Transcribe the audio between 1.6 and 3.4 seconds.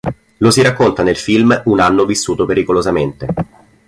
"Un anno vissuto pericolosamente".